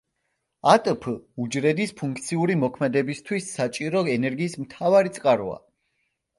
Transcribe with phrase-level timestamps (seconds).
[0.69, 1.03] ატფ
[1.43, 5.65] უჯრედის ფუნქციური მოქმედებისათვის საჭირო ენერგიის მთავარი წყაროა.